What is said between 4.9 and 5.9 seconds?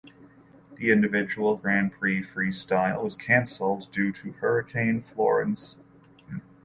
Florence.